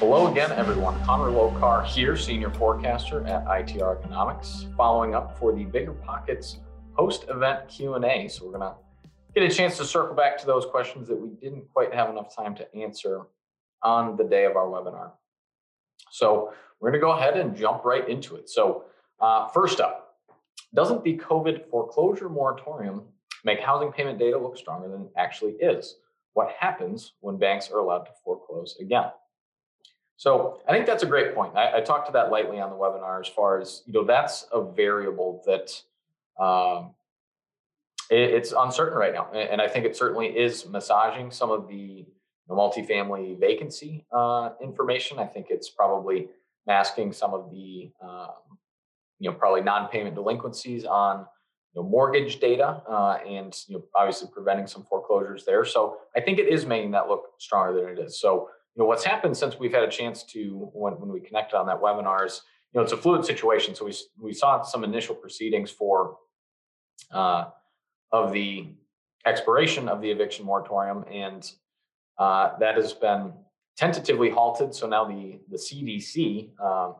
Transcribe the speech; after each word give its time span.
Hello 0.00 0.28
again, 0.28 0.50
everyone. 0.52 0.98
Connor 1.04 1.30
Lokar 1.30 1.84
here, 1.84 2.16
senior 2.16 2.48
forecaster 2.48 3.22
at 3.26 3.44
ITR 3.44 3.98
Economics, 3.98 4.64
following 4.74 5.14
up 5.14 5.38
for 5.38 5.52
the 5.52 5.66
BiggerPockets 5.66 6.56
post-event 6.96 7.68
Q&A. 7.68 8.26
So 8.26 8.46
we're 8.46 8.58
going 8.58 8.62
to 8.62 8.76
get 9.34 9.42
a 9.42 9.54
chance 9.54 9.76
to 9.76 9.84
circle 9.84 10.14
back 10.14 10.38
to 10.38 10.46
those 10.46 10.64
questions 10.64 11.06
that 11.08 11.16
we 11.20 11.28
didn't 11.28 11.68
quite 11.74 11.92
have 11.92 12.08
enough 12.08 12.34
time 12.34 12.54
to 12.54 12.74
answer 12.74 13.26
on 13.82 14.16
the 14.16 14.24
day 14.24 14.46
of 14.46 14.56
our 14.56 14.68
webinar. 14.68 15.10
So 16.10 16.54
we're 16.80 16.92
going 16.92 16.98
to 16.98 17.06
go 17.06 17.12
ahead 17.12 17.36
and 17.36 17.54
jump 17.54 17.84
right 17.84 18.08
into 18.08 18.36
it. 18.36 18.48
So 18.48 18.84
uh, 19.20 19.48
first 19.48 19.82
up, 19.82 20.16
doesn't 20.72 21.04
the 21.04 21.18
COVID 21.18 21.68
foreclosure 21.68 22.30
moratorium 22.30 23.02
make 23.44 23.60
housing 23.60 23.92
payment 23.92 24.18
data 24.18 24.38
look 24.38 24.56
stronger 24.56 24.88
than 24.88 25.02
it 25.02 25.12
actually 25.18 25.56
is? 25.60 25.96
What 26.32 26.54
happens 26.58 27.12
when 27.20 27.36
banks 27.36 27.70
are 27.70 27.80
allowed 27.80 28.04
to 28.06 28.12
foreclose 28.24 28.78
again? 28.80 29.10
So 30.20 30.60
I 30.68 30.72
think 30.72 30.84
that's 30.84 31.02
a 31.02 31.06
great 31.06 31.34
point. 31.34 31.56
I, 31.56 31.78
I 31.78 31.80
talked 31.80 32.04
to 32.08 32.12
that 32.12 32.30
lightly 32.30 32.60
on 32.60 32.68
the 32.68 32.76
webinar 32.76 33.22
as 33.22 33.26
far 33.26 33.58
as, 33.58 33.82
you 33.86 33.94
know, 33.94 34.04
that's 34.04 34.46
a 34.52 34.62
variable 34.62 35.42
that 35.46 35.82
um, 36.38 36.90
it, 38.10 38.34
it's 38.34 38.52
uncertain 38.52 38.98
right 38.98 39.14
now. 39.14 39.30
And 39.32 39.62
I 39.62 39.66
think 39.66 39.86
it 39.86 39.96
certainly 39.96 40.26
is 40.26 40.68
massaging 40.68 41.30
some 41.30 41.50
of 41.50 41.68
the 41.68 41.74
you 41.74 42.06
know, 42.50 42.54
multifamily 42.54 43.40
vacancy 43.40 44.04
uh, 44.12 44.50
information. 44.62 45.18
I 45.18 45.24
think 45.24 45.46
it's 45.48 45.70
probably 45.70 46.28
masking 46.66 47.14
some 47.14 47.32
of 47.32 47.50
the, 47.50 47.90
um, 48.02 48.58
you 49.20 49.30
know, 49.30 49.34
probably 49.34 49.62
non-payment 49.62 50.14
delinquencies 50.14 50.84
on 50.84 51.20
you 51.72 51.80
know, 51.80 51.88
mortgage 51.88 52.40
data 52.40 52.82
uh, 52.86 53.20
and 53.26 53.56
you 53.68 53.76
know, 53.78 53.84
obviously 53.96 54.28
preventing 54.30 54.66
some 54.66 54.82
foreclosures 54.82 55.46
there. 55.46 55.64
So 55.64 55.96
I 56.14 56.20
think 56.20 56.38
it 56.38 56.48
is 56.48 56.66
making 56.66 56.90
that 56.90 57.08
look 57.08 57.30
stronger 57.38 57.72
than 57.80 57.88
it 57.88 57.98
is. 57.98 58.20
So 58.20 58.50
you 58.74 58.82
know 58.82 58.86
what's 58.86 59.04
happened 59.04 59.36
since 59.36 59.58
we've 59.58 59.72
had 59.72 59.82
a 59.82 59.90
chance 59.90 60.22
to 60.24 60.70
when, 60.72 60.94
when 60.94 61.10
we 61.10 61.20
connected 61.20 61.56
on 61.56 61.66
that 61.66 61.80
webinar 61.80 62.24
is 62.24 62.42
you 62.72 62.78
know 62.78 62.84
it's 62.84 62.92
a 62.92 62.96
fluid 62.96 63.24
situation. 63.24 63.74
So 63.74 63.84
we 63.84 63.94
we 64.18 64.32
saw 64.32 64.62
some 64.62 64.84
initial 64.84 65.14
proceedings 65.14 65.70
for 65.70 66.16
uh, 67.12 67.46
of 68.12 68.32
the 68.32 68.68
expiration 69.26 69.88
of 69.88 70.00
the 70.00 70.10
eviction 70.10 70.44
moratorium, 70.44 71.04
and 71.10 71.50
uh, 72.18 72.58
that 72.58 72.76
has 72.76 72.92
been 72.92 73.32
tentatively 73.76 74.30
halted. 74.30 74.74
So 74.74 74.86
now 74.86 75.04
the 75.04 75.40
the 75.50 75.56
CDC 75.56 76.50
uh, 76.62 76.92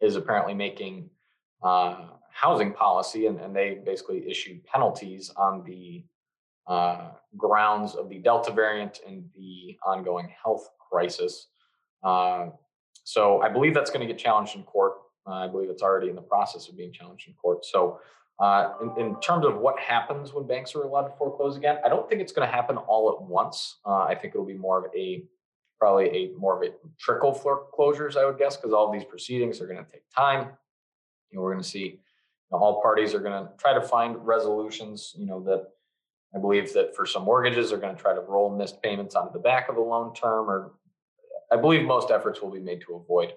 is 0.00 0.16
apparently 0.16 0.54
making 0.54 1.10
uh, 1.62 2.06
housing 2.32 2.72
policy, 2.72 3.26
and, 3.26 3.38
and 3.40 3.54
they 3.54 3.80
basically 3.86 4.28
issued 4.28 4.64
penalties 4.64 5.30
on 5.36 5.62
the 5.64 6.04
uh, 6.66 7.10
grounds 7.36 7.94
of 7.94 8.08
the 8.08 8.18
Delta 8.18 8.50
variant 8.50 9.00
and 9.06 9.24
the 9.36 9.76
ongoing 9.86 10.32
health 10.42 10.68
crisis. 10.94 11.48
Uh, 12.04 12.50
so 13.02 13.42
I 13.42 13.48
believe 13.48 13.74
that's 13.74 13.90
going 13.90 14.06
to 14.06 14.12
get 14.12 14.22
challenged 14.22 14.54
in 14.54 14.62
court. 14.62 14.92
Uh, 15.26 15.32
I 15.32 15.48
believe 15.48 15.70
it's 15.70 15.82
already 15.82 16.08
in 16.08 16.14
the 16.14 16.22
process 16.22 16.68
of 16.68 16.76
being 16.76 16.92
challenged 16.92 17.26
in 17.26 17.34
court. 17.34 17.64
So 17.64 17.98
uh, 18.38 18.74
in, 18.80 19.06
in, 19.06 19.20
terms 19.20 19.44
of 19.44 19.56
what 19.56 19.76
happens 19.78 20.32
when 20.32 20.46
banks 20.46 20.74
are 20.76 20.82
allowed 20.82 21.08
to 21.08 21.16
foreclose 21.16 21.56
again, 21.56 21.78
I 21.84 21.88
don't 21.88 22.08
think 22.08 22.20
it's 22.20 22.32
going 22.32 22.46
to 22.46 22.54
happen 22.54 22.76
all 22.76 23.10
at 23.10 23.22
once. 23.22 23.78
Uh, 23.84 24.02
I 24.02 24.14
think 24.14 24.34
it'll 24.34 24.46
be 24.46 24.54
more 24.54 24.78
of 24.78 24.94
a 24.94 25.24
probably 25.78 26.08
a 26.10 26.38
more 26.38 26.56
of 26.56 26.68
a 26.68 26.72
trickle 26.98 27.34
foreclosures, 27.34 28.16
I 28.16 28.24
would 28.24 28.38
guess, 28.38 28.56
because 28.56 28.72
all 28.72 28.92
these 28.92 29.04
proceedings 29.04 29.60
are 29.60 29.66
going 29.66 29.84
to 29.84 29.90
take 29.90 30.04
time. 30.14 30.48
You 31.30 31.38
know, 31.38 31.42
we're 31.42 31.52
going 31.52 31.62
to 31.62 31.68
see 31.68 31.84
you 31.84 31.98
know, 32.52 32.58
all 32.58 32.80
parties 32.80 33.14
are 33.14 33.20
going 33.20 33.44
to 33.44 33.50
try 33.58 33.74
to 33.74 33.82
find 33.82 34.16
resolutions. 34.24 35.14
You 35.16 35.26
know 35.26 35.42
that 35.44 35.64
I 36.34 36.38
believe 36.38 36.72
that 36.74 36.96
for 36.96 37.06
some 37.06 37.24
mortgages, 37.24 37.70
they're 37.70 37.78
going 37.78 37.94
to 37.94 38.00
try 38.00 38.14
to 38.14 38.20
roll 38.20 38.54
missed 38.54 38.82
payments 38.82 39.14
onto 39.14 39.32
the 39.32 39.38
back 39.38 39.68
of 39.68 39.76
the 39.76 39.80
loan 39.80 40.14
term, 40.14 40.50
or 40.50 40.72
I 41.54 41.56
believe 41.56 41.84
most 41.84 42.10
efforts 42.10 42.42
will 42.42 42.50
be 42.50 42.58
made 42.58 42.80
to 42.82 42.96
avoid 42.96 43.34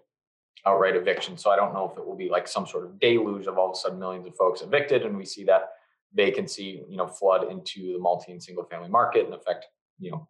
outright 0.65 0.95
eviction. 0.95 1.37
So 1.37 1.51
I 1.51 1.55
don't 1.55 1.71
know 1.71 1.87
if 1.91 1.97
it 1.99 2.05
will 2.05 2.15
be 2.15 2.29
like 2.29 2.47
some 2.47 2.65
sort 2.65 2.85
of 2.85 2.99
deluge 2.99 3.45
of 3.45 3.59
all 3.59 3.69
of 3.69 3.73
a 3.73 3.79
sudden 3.79 3.99
millions 3.99 4.25
of 4.25 4.35
folks 4.35 4.61
evicted, 4.61 5.03
and 5.05 5.15
we 5.15 5.23
see 5.23 5.43
that 5.43 5.69
vacancy, 6.15 6.83
you 6.89 6.97
know, 6.97 7.07
flood 7.07 7.51
into 7.51 7.93
the 7.93 7.99
multi 7.99 8.31
and 8.31 8.41
single 8.41 8.63
family 8.65 8.89
market 8.89 9.25
and 9.25 9.35
affect, 9.35 9.67
you 9.99 10.09
know, 10.09 10.27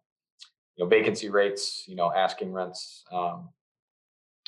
you 0.76 0.84
know, 0.84 0.88
vacancy 0.88 1.30
rates, 1.30 1.84
you 1.88 1.96
know, 1.96 2.12
asking 2.14 2.52
rents, 2.52 3.04
um, 3.10 3.48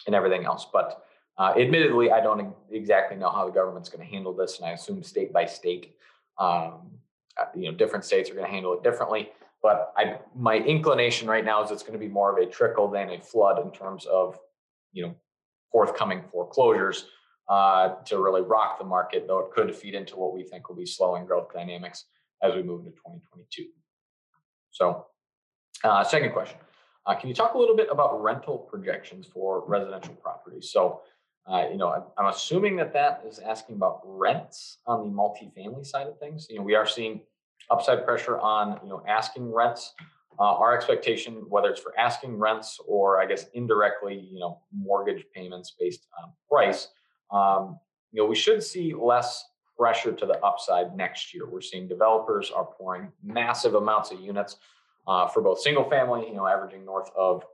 and 0.06 0.14
everything 0.14 0.44
else. 0.44 0.66
But 0.70 1.02
uh, 1.38 1.54
admittedly, 1.56 2.12
I 2.12 2.20
don't 2.20 2.54
exactly 2.70 3.16
know 3.16 3.30
how 3.30 3.46
the 3.46 3.52
government's 3.52 3.88
going 3.88 4.06
to 4.06 4.14
handle 4.14 4.34
this, 4.34 4.58
and 4.58 4.66
I 4.68 4.72
assume 4.72 5.02
state 5.02 5.32
by 5.32 5.46
state, 5.46 5.94
um, 6.38 6.90
uh, 7.40 7.46
you 7.54 7.70
know, 7.70 7.72
different 7.72 8.04
states 8.04 8.28
are 8.28 8.34
going 8.34 8.44
to 8.44 8.52
handle 8.52 8.74
it 8.74 8.82
differently. 8.82 9.30
But 9.62 9.92
I, 9.96 10.18
my 10.34 10.56
inclination 10.56 11.28
right 11.28 11.44
now 11.44 11.62
is 11.62 11.70
it's 11.70 11.82
going 11.82 11.92
to 11.92 11.98
be 11.98 12.08
more 12.08 12.36
of 12.36 12.42
a 12.42 12.50
trickle 12.50 12.88
than 12.88 13.10
a 13.10 13.20
flood 13.20 13.64
in 13.64 13.70
terms 13.72 14.06
of, 14.06 14.38
you 14.92 15.06
know, 15.06 15.14
forthcoming 15.70 16.22
foreclosures 16.32 17.06
uh, 17.48 17.96
to 18.06 18.18
really 18.18 18.42
rock 18.42 18.78
the 18.78 18.84
market, 18.84 19.26
though 19.26 19.40
it 19.40 19.50
could 19.52 19.74
feed 19.74 19.94
into 19.94 20.16
what 20.16 20.34
we 20.34 20.44
think 20.44 20.68
will 20.68 20.76
be 20.76 20.86
slowing 20.86 21.26
growth 21.26 21.52
dynamics 21.52 22.04
as 22.42 22.54
we 22.54 22.62
move 22.62 22.80
into 22.80 22.92
2022. 22.92 23.66
So, 24.70 25.06
uh, 25.84 26.04
second 26.04 26.32
question. 26.32 26.58
Uh, 27.06 27.14
can 27.14 27.28
you 27.28 27.34
talk 27.34 27.54
a 27.54 27.58
little 27.58 27.76
bit 27.76 27.88
about 27.90 28.22
rental 28.22 28.58
projections 28.58 29.26
for 29.26 29.64
residential 29.66 30.14
properties? 30.14 30.70
So, 30.70 31.00
uh, 31.46 31.66
you 31.70 31.76
know, 31.76 32.06
I'm 32.16 32.26
assuming 32.26 32.76
that 32.76 32.92
that 32.92 33.24
is 33.26 33.38
asking 33.38 33.76
about 33.76 34.00
rents 34.04 34.78
on 34.86 35.00
the 35.00 35.10
multifamily 35.10 35.84
side 35.84 36.06
of 36.06 36.18
things. 36.18 36.46
You 36.48 36.58
know, 36.58 36.62
we 36.62 36.74
are 36.74 36.86
seeing 36.86 37.22
upside 37.70 38.04
pressure 38.04 38.38
on, 38.38 38.78
you 38.82 38.88
know, 38.88 39.02
asking 39.08 39.52
rents 39.52 39.94
uh, 40.38 40.54
our 40.56 40.74
expectation, 40.74 41.44
whether 41.48 41.68
it's 41.68 41.80
for 41.80 41.96
asking 41.98 42.38
rents 42.38 42.78
or 42.86 43.20
I 43.20 43.26
guess 43.26 43.46
indirectly, 43.52 44.28
you 44.32 44.38
know, 44.38 44.60
mortgage 44.72 45.24
payments 45.34 45.74
based 45.78 46.06
on 46.22 46.32
price, 46.50 46.88
um, 47.30 47.78
you 48.12 48.22
know, 48.22 48.26
we 48.26 48.34
should 48.34 48.62
see 48.62 48.94
less 48.94 49.44
pressure 49.78 50.12
to 50.12 50.26
the 50.26 50.38
upside 50.44 50.96
next 50.96 51.34
year. 51.34 51.48
We're 51.48 51.60
seeing 51.60 51.88
developers 51.88 52.50
are 52.50 52.64
pouring 52.64 53.12
massive 53.22 53.74
amounts 53.74 54.10
of 54.12 54.20
units 54.20 54.56
uh, 55.06 55.28
for 55.28 55.42
both 55.42 55.60
single 55.60 55.88
family, 55.88 56.26
you 56.26 56.34
know, 56.34 56.46
averaging 56.46 56.84
north 56.84 57.10
of 57.16 57.44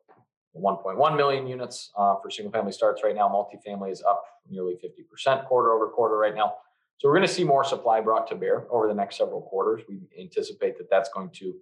1.1 0.57 1.17
million 1.17 1.47
units 1.47 1.91
uh, 1.97 2.15
for 2.23 2.31
single 2.31 2.53
family 2.53 2.73
starts 2.73 3.03
right 3.05 3.15
now. 3.15 3.29
Multifamily 3.29 3.91
is 3.91 4.03
up 4.03 4.25
nearly 4.49 4.75
50% 4.75 5.47
quarter 5.47 5.73
over 5.73 5.89
quarter 5.89 6.17
right 6.17 6.35
now. 6.35 6.55
So 6.99 7.09
we're 7.09 7.17
going 7.17 7.27
to 7.27 7.33
see 7.33 7.45
more 7.45 7.65
supply 7.65 8.01
brought 8.01 8.27
to 8.29 8.35
bear 8.35 8.67
over 8.71 8.89
the 8.89 8.95
next 8.95 9.19
several 9.19 9.43
quarters. 9.43 9.83
We 9.89 10.01
anticipate 10.19 10.79
that 10.79 10.89
that's 10.91 11.11
going 11.11 11.31
to 11.35 11.55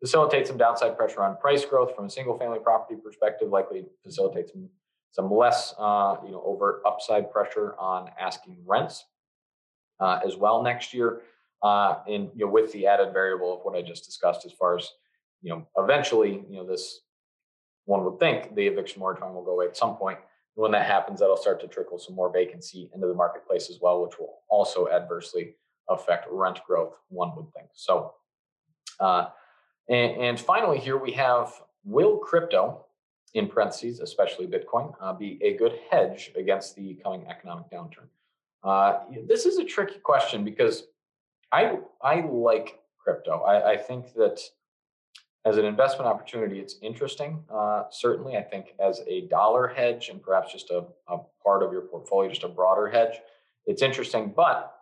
facilitate 0.00 0.46
some 0.46 0.56
downside 0.56 0.96
pressure 0.96 1.22
on 1.22 1.36
price 1.36 1.64
growth 1.64 1.94
from 1.94 2.06
a 2.06 2.10
single 2.10 2.38
family 2.38 2.58
property 2.58 2.98
perspective, 3.02 3.48
likely 3.48 3.84
facilitate 4.04 4.48
some, 4.48 4.68
some 5.10 5.32
less 5.32 5.74
uh, 5.78 6.16
you 6.24 6.30
know, 6.30 6.42
overt 6.44 6.82
upside 6.86 7.30
pressure 7.32 7.74
on 7.78 8.10
asking 8.18 8.56
rents 8.64 9.04
uh, 9.98 10.20
as 10.24 10.36
well 10.36 10.62
next 10.62 10.94
year. 10.94 11.22
Uh, 11.62 11.96
and 12.08 12.30
you 12.34 12.46
know, 12.46 12.50
with 12.50 12.72
the 12.72 12.86
added 12.86 13.12
variable 13.12 13.52
of 13.52 13.60
what 13.64 13.76
I 13.76 13.82
just 13.82 14.06
discussed 14.06 14.46
as 14.46 14.52
far 14.52 14.78
as, 14.78 14.88
you 15.42 15.50
know, 15.50 15.66
eventually, 15.76 16.42
you 16.48 16.56
know, 16.56 16.66
this 16.66 17.00
one 17.84 18.04
would 18.04 18.18
think 18.18 18.54
the 18.54 18.66
eviction 18.66 19.00
moratorium 19.00 19.34
will 19.34 19.44
go 19.44 19.52
away 19.52 19.66
at 19.66 19.76
some 19.76 19.96
point. 19.96 20.18
When 20.54 20.72
that 20.72 20.86
happens, 20.86 21.20
that'll 21.20 21.36
start 21.36 21.60
to 21.60 21.68
trickle 21.68 21.98
some 21.98 22.14
more 22.14 22.32
vacancy 22.32 22.90
into 22.94 23.06
the 23.06 23.14
marketplace 23.14 23.70
as 23.70 23.78
well, 23.80 24.02
which 24.02 24.18
will 24.18 24.40
also 24.48 24.88
adversely 24.88 25.54
affect 25.88 26.26
rent 26.30 26.60
growth, 26.66 26.94
one 27.08 27.34
would 27.36 27.52
think. 27.54 27.68
So, 27.72 28.14
uh, 28.98 29.26
and, 29.88 30.20
and 30.20 30.40
finally, 30.40 30.78
here 30.78 30.98
we 30.98 31.12
have 31.12 31.52
will 31.84 32.18
crypto, 32.18 32.84
in 33.34 33.48
parentheses, 33.48 34.00
especially 34.00 34.46
Bitcoin, 34.46 34.94
uh, 35.00 35.12
be 35.12 35.38
a 35.42 35.56
good 35.56 35.78
hedge 35.90 36.32
against 36.36 36.74
the 36.74 36.94
coming 37.02 37.26
economic 37.28 37.70
downturn? 37.70 38.08
Uh, 38.62 39.00
this 39.26 39.46
is 39.46 39.58
a 39.58 39.64
tricky 39.64 39.98
question 40.00 40.44
because 40.44 40.84
I 41.52 41.78
I 42.02 42.20
like 42.20 42.80
crypto. 42.98 43.40
I, 43.42 43.72
I 43.72 43.76
think 43.76 44.12
that 44.14 44.40
as 45.44 45.56
an 45.56 45.64
investment 45.64 46.06
opportunity, 46.06 46.58
it's 46.58 46.76
interesting. 46.82 47.42
Uh, 47.52 47.84
certainly, 47.90 48.36
I 48.36 48.42
think 48.42 48.74
as 48.78 49.00
a 49.06 49.22
dollar 49.28 49.68
hedge 49.68 50.10
and 50.10 50.22
perhaps 50.22 50.52
just 50.52 50.70
a, 50.70 50.84
a 51.08 51.18
part 51.42 51.62
of 51.62 51.72
your 51.72 51.82
portfolio, 51.82 52.28
just 52.28 52.44
a 52.44 52.48
broader 52.48 52.88
hedge, 52.88 53.18
it's 53.64 53.80
interesting. 53.80 54.32
But 54.36 54.74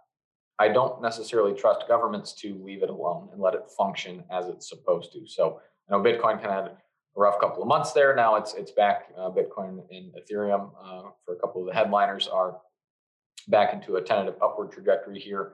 I 0.58 0.69
don't 0.69 1.00
necessarily 1.00 1.55
trust 1.55 1.87
governments 1.87 2.32
to 2.40 2.60
leave 2.64 2.82
it 2.82 2.90
alone 2.90 3.28
and 3.32 3.40
let 3.40 3.55
it 3.55 3.70
function 3.76 4.25
as 4.31 4.49
it's 4.49 4.69
supposed 4.69 5.12
to. 5.12 5.26
So 5.26 5.60
I 5.88 5.96
know 5.96 6.02
Bitcoin 6.02 6.43
kind 6.43 6.46
of 6.46 6.52
had 6.52 6.64
a 6.64 6.76
rough 7.16 7.38
couple 7.38 7.62
of 7.62 7.69
months 7.69 7.93
there. 7.93 8.14
Now 8.16 8.34
it's 8.34 8.55
it's 8.55 8.72
back. 8.72 9.10
Uh, 9.16 9.31
Bitcoin 9.31 9.84
and 9.90 10.12
Ethereum 10.14 10.72
uh, 10.82 11.10
for 11.25 11.34
a 11.34 11.38
couple 11.38 11.60
of 11.60 11.69
the 11.69 11.75
headliners 11.75 12.26
are 12.26 12.58
back 13.46 13.72
into 13.72 13.96
a 13.96 14.02
tentative 14.02 14.34
upward 14.43 14.72
trajectory 14.72 15.20
here. 15.20 15.52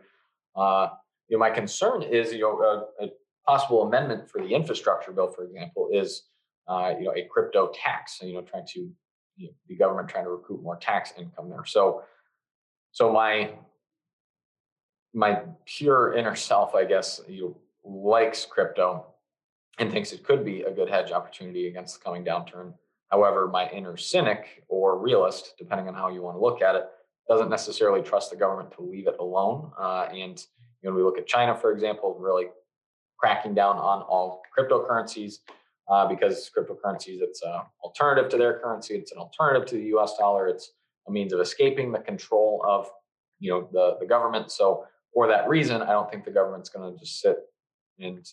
Uh, 0.57 0.89
you 1.29 1.37
know, 1.37 1.41
my 1.41 1.51
concern 1.51 2.03
is 2.03 2.33
you 2.33 2.41
know 2.41 2.87
a, 3.01 3.09
possible 3.47 3.83
amendment 3.83 4.29
for 4.29 4.41
the 4.41 4.55
infrastructure 4.55 5.13
bill, 5.13 5.29
for 5.29 5.45
example, 5.45 5.89
is 5.93 6.25
uh, 6.69 6.95
you 6.99 7.05
know 7.05 7.15
a 7.15 7.27
crypto 7.31 7.71
tax. 7.75 8.21
You 8.23 8.35
know, 8.35 8.43
trying 8.43 8.67
to 8.69 8.91
you 9.37 9.47
know, 9.47 9.55
the 9.69 9.77
government 9.77 10.09
trying 10.09 10.25
to 10.25 10.31
recruit 10.31 10.63
more 10.63 10.77
tax 10.77 11.13
income 11.19 11.49
there. 11.51 11.65
So 11.65 12.03
so 12.93 13.13
my 13.13 13.51
my 15.13 15.43
pure 15.65 16.15
inner 16.15 16.35
self, 16.35 16.75
I 16.75 16.85
guess, 16.85 17.21
you 17.29 17.57
likes 17.85 18.45
crypto 18.45 19.07
and 19.79 19.91
thinks 19.91 20.13
it 20.13 20.25
could 20.25 20.45
be 20.45 20.63
a 20.63 20.71
good 20.71 20.89
hedge 20.89 21.13
opportunity 21.13 21.69
against 21.69 21.99
the 21.99 22.05
coming 22.05 22.25
downturn. 22.25 22.75
However, 23.11 23.47
my 23.47 23.69
inner 23.71 23.97
cynic 23.97 24.65
or 24.69 24.99
realist, 24.99 25.55
depending 25.59 25.89
on 25.89 25.95
how 25.95 26.09
you 26.09 26.23
want 26.23 26.37
to 26.37 26.41
look 26.41 26.63
at 26.63 26.75
it, 26.75 26.87
doesn't 27.29 27.51
necessarily 27.51 28.03
trust 28.03 28.31
the 28.31 28.37
government 28.37 28.73
to 28.73 28.83
leave 28.83 29.07
it 29.07 29.17
alone. 29.21 29.71
Uh, 29.79 30.09
and 30.13 30.45
know, 30.85 30.91
when 30.91 30.97
we 30.97 31.03
look 31.03 31.19
at 31.19 31.27
China, 31.27 31.57
for 31.57 31.73
example, 31.73 32.17
really 32.19 32.47
cracking 33.19 33.55
down 33.55 33.77
on 33.77 34.03
all 34.03 34.43
cryptocurrencies 34.57 35.39
uh, 35.89 36.07
because 36.07 36.51
cryptocurrencies 36.57 37.21
it's 37.21 37.43
an 37.43 37.61
alternative 37.83 38.31
to 38.31 38.37
their 38.37 38.59
currency, 38.59 38.95
it's 38.95 39.13
an 39.13 39.19
alternative 39.19 39.69
to 39.69 39.77
the 39.77 39.85
U.S. 39.85 40.17
dollar, 40.19 40.49
it's 40.49 40.73
a 41.09 41.13
means 41.13 41.33
of 41.33 41.41
escaping 41.41 41.93
the 41.93 41.99
control 41.99 42.65
of 42.67 42.91
you 43.39 43.51
know 43.51 43.69
the 43.73 43.97
the 44.01 44.07
government. 44.07 44.51
So 44.51 44.87
for 45.13 45.29
that 45.29 45.49
reason, 45.49 45.83
I 45.83 45.93
don't 45.93 46.11
think 46.11 46.25
the 46.25 46.31
government's 46.31 46.69
going 46.69 46.93
to 46.93 46.99
just 46.99 47.21
sit 47.21 47.39
and 47.99 48.27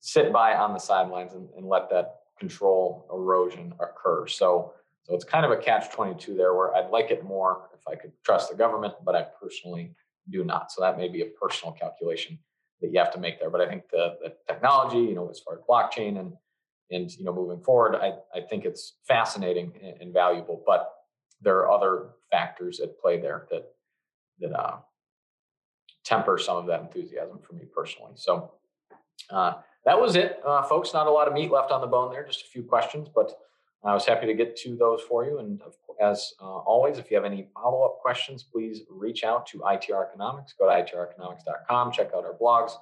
sit 0.00 0.32
by 0.32 0.54
on 0.54 0.72
the 0.72 0.78
sidelines 0.78 1.34
and, 1.34 1.48
and 1.56 1.66
let 1.66 1.88
that 1.90 2.16
control 2.38 3.08
erosion 3.12 3.74
occur. 3.80 4.26
So 4.26 4.72
so 5.04 5.14
it's 5.14 5.24
kind 5.24 5.46
of 5.46 5.50
a 5.50 5.56
catch 5.56 5.90
22 5.90 6.34
there 6.34 6.54
where 6.54 6.74
I'd 6.74 6.90
like 6.90 7.10
it 7.10 7.24
more 7.24 7.70
if 7.72 7.80
I 7.88 7.94
could 7.94 8.12
trust 8.24 8.50
the 8.50 8.56
government, 8.56 8.94
but 9.04 9.14
I 9.14 9.22
personally 9.40 9.94
do 10.30 10.44
not. 10.44 10.70
So 10.70 10.82
that 10.82 10.98
may 10.98 11.08
be 11.08 11.22
a 11.22 11.26
personal 11.26 11.72
calculation 11.72 12.38
that 12.80 12.92
you 12.92 12.98
have 12.98 13.12
to 13.12 13.20
make 13.20 13.40
there. 13.40 13.50
But 13.50 13.60
I 13.60 13.68
think 13.68 13.88
the, 13.90 14.16
the 14.22 14.34
technology, 14.46 14.98
you 14.98 15.14
know, 15.14 15.28
as 15.28 15.40
far 15.40 15.54
as 15.54 15.60
blockchain 15.68 16.18
and 16.18 16.32
and 16.90 17.10
you 17.18 17.24
know 17.24 17.34
moving 17.34 17.62
forward, 17.62 17.96
I, 17.96 18.14
I 18.34 18.40
think 18.40 18.64
it's 18.64 18.94
fascinating 19.06 19.72
and, 19.82 20.00
and 20.00 20.12
valuable. 20.12 20.62
But 20.66 20.90
there 21.40 21.58
are 21.58 21.70
other 21.70 22.10
factors 22.30 22.80
at 22.80 22.98
play 22.98 23.20
there 23.20 23.46
that 23.50 23.64
that 24.40 24.58
uh, 24.58 24.76
temper 26.04 26.38
some 26.38 26.56
of 26.56 26.66
that 26.66 26.80
enthusiasm 26.80 27.38
for 27.42 27.54
me 27.54 27.64
personally. 27.74 28.12
So 28.14 28.52
uh, 29.30 29.54
that 29.84 30.00
was 30.00 30.16
it, 30.16 30.40
uh, 30.44 30.62
folks. 30.62 30.94
Not 30.94 31.06
a 31.06 31.10
lot 31.10 31.28
of 31.28 31.34
meat 31.34 31.50
left 31.50 31.70
on 31.70 31.80
the 31.80 31.86
bone 31.86 32.12
there, 32.12 32.26
just 32.26 32.42
a 32.42 32.46
few 32.46 32.62
questions, 32.62 33.08
but 33.14 33.32
I 33.84 33.94
was 33.94 34.06
happy 34.06 34.26
to 34.26 34.34
get 34.34 34.56
to 34.58 34.76
those 34.76 35.02
for 35.02 35.24
you. 35.24 35.38
And 35.38 35.60
as 36.00 36.32
uh, 36.40 36.44
always, 36.44 36.98
if 36.98 37.10
you 37.10 37.16
have 37.16 37.24
any 37.24 37.48
follow 37.54 37.82
up 37.84 37.98
questions, 38.00 38.42
please 38.42 38.82
reach 38.90 39.24
out 39.24 39.46
to 39.48 39.58
ITR 39.58 40.08
Economics. 40.08 40.54
Go 40.58 40.66
to 40.66 40.72
itreconomics.com, 40.72 41.92
check 41.92 42.10
out 42.14 42.24
our 42.24 42.36
blogs, 42.40 42.72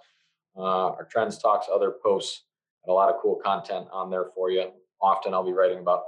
uh, 0.57 0.61
our 0.61 1.07
trends 1.11 1.39
talks, 1.39 1.67
other 1.73 1.95
posts, 2.03 2.45
and 2.85 2.91
a 2.91 2.95
lot 2.95 3.11
of 3.11 3.21
cool 3.21 3.37
content 3.37 3.87
on 3.93 4.11
there 4.11 4.27
for 4.35 4.51
you. 4.51 4.71
Often 5.01 5.35
I'll 5.35 5.45
be 5.45 5.53
writing 5.53 5.79
about 5.79 6.05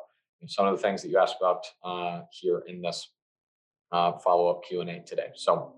some 0.47 0.67
of 0.67 0.77
the 0.77 0.83
things 0.83 1.03
that 1.03 1.09
you 1.09 1.19
asked 1.19 1.37
about 1.41 1.67
uh, 1.85 2.23
here 2.31 2.63
in 2.67 2.81
this 2.81 3.09
uh, 3.93 4.13
follow 4.19 4.49
up 4.49 4.65
Q&A 4.65 5.01
today. 5.07 5.29
So 5.35 5.75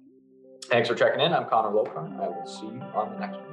thanks 0.66 0.88
for 0.88 0.94
checking 0.94 1.20
in. 1.20 1.32
I'm 1.32 1.46
Connor 1.46 1.70
Lokar. 1.70 2.20
I 2.20 2.28
will 2.28 2.46
see 2.46 2.66
you 2.66 2.82
on 2.94 3.14
the 3.14 3.20
next 3.20 3.38
one. 3.38 3.49